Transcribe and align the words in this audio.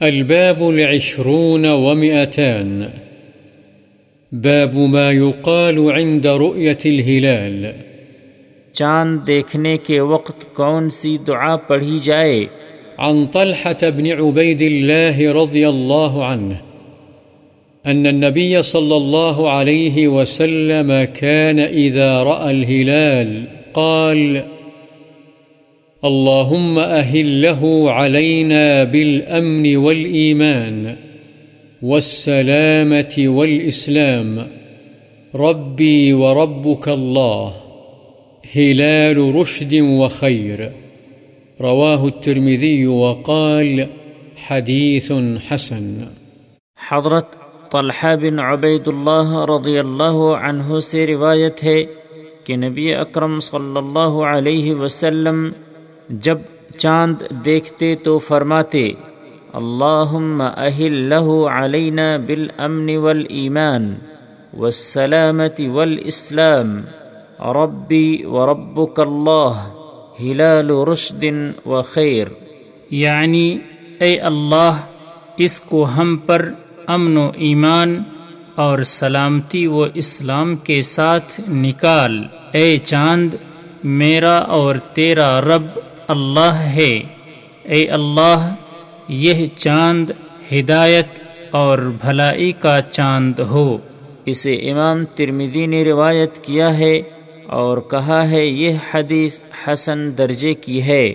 الباب 0.00 0.68
العشرون 0.68 1.66
ومئتان. 1.66 2.82
باب 4.32 4.74
ما 4.74 5.12
يقال 5.12 5.92
عند 5.92 6.26
رؤية 6.26 6.80
الهلال. 6.84 7.66
چاند 8.72 9.26
دیکھنے 9.26 9.78
کے 9.78 10.00
وقت 10.00 10.54
کون 10.54 10.90
سی 10.90 11.18
دعا 11.18 11.56
پڑھی 11.56 11.98
جائے؟ 12.02 12.46
عن 12.98 13.26
طلحة 13.26 13.90
بن 13.96 14.06
عبيد 14.06 14.62
الله 14.62 15.32
رضي 15.42 15.68
الله 15.68 16.24
عنه 16.24 16.54
أن 17.86 18.06
النبي 18.06 18.62
صلى 18.62 18.96
الله 18.96 19.50
عليه 19.50 20.08
وسلم 20.08 20.92
كان 21.14 21.58
إذا 21.58 22.22
رأى 22.22 22.50
الهلال 22.50 23.42
قال 23.72 24.42
اللهم 26.02 26.78
أهله 26.78 27.92
علينا 27.92 28.84
بالأمن 28.84 29.76
والإيمان 29.76 30.96
والسلامة 31.82 33.14
والإسلام 33.18 34.46
ربي 35.34 36.12
وربك 36.12 36.88
الله 36.88 37.52
هلال 38.56 39.34
رشد 39.36 39.74
وخير 39.74 40.72
رواه 41.60 42.06
الترمذي 42.06 42.86
وقال 42.86 43.86
حديث 44.38 45.12
حسن 45.48 45.94
حضرت 46.78 47.36
طلحہ 47.72 48.16
بن 48.16 48.38
عبید 48.40 48.88
اللہ 48.88 49.38
رضی 49.50 49.78
اللہ 49.78 50.24
عنہ 50.40 50.78
سے 50.80 51.06
روایت 51.06 51.64
ہے 51.64 51.82
کہ 52.44 52.56
نبی 52.56 52.92
اکرم 52.94 53.40
صلی 53.40 53.76
اللہ 53.76 54.24
علیہ 54.26 54.74
وسلم 54.74 55.48
جب 56.08 56.38
چاند 56.76 57.22
دیکھتے 57.44 57.94
تو 57.94 58.18
فرماتے، 58.18 58.92
اللہم 59.52 60.42
اہل 60.56 60.92
لہو 60.92 61.48
علینا 61.48 62.16
بالامن 62.16 62.96
والایمان 62.96 63.94
والسلامت 64.54 65.60
والاسلام، 65.72 66.80
ربی 67.40 68.24
وربک 68.24 69.00
اللہ، 69.00 69.68
ہلال 70.20 70.70
رشد 70.70 71.24
و 71.66 71.82
خیر. 71.82 72.26
یعنی 72.90 73.58
اے 74.00 74.18
اللہ، 74.18 74.80
اس 75.36 75.60
کو 75.60 75.84
ہم 75.84 76.16
پر 76.16 76.52
امن 76.86 77.16
و 77.16 77.30
ایمان 77.34 78.02
اور 78.54 78.78
سلامتی 78.82 79.66
و 79.66 79.84
اسلام 79.94 80.56
کے 80.56 80.82
ساتھ 80.82 81.40
نکال۔ 81.50 82.24
اے 82.52 82.78
چاند، 82.78 83.34
میرا 83.84 84.38
اور 84.38 84.74
تیرا 84.74 85.40
رب 85.40 85.64
اللہ 86.08 86.54
ہے۔ 86.54 87.00
اے 87.62 87.88
اللہ، 87.88 88.54
یہ 89.08 89.46
چاند 89.46 90.10
ہدایت 90.52 91.06
اور 91.50 91.78
بھلائی 91.78 92.52
کا 92.52 92.80
چاند 92.80 93.38
ہو۔ 93.38 93.78
اسے 94.24 94.54
امام 94.54 95.04
ترمیدی 95.04 95.66
نے 95.66 95.84
روایت 95.84 96.44
کیا 96.44 96.78
ہے 96.78 97.00
اور 97.46 97.78
کہا 97.78 98.30
ہے، 98.30 98.46
یہ 98.46 98.76
حدیث 98.94 99.40
حسن 99.66 100.18
درجے 100.18 100.54
کی 100.54 100.82
ہے۔ 100.82 101.14